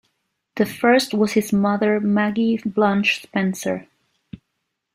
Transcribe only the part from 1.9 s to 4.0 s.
Maggie Blanche Spencer.